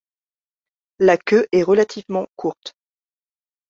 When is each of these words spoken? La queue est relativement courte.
La 0.97 1.15
queue 1.17 1.45
est 1.51 1.61
relativement 1.61 2.25
courte. 2.35 2.73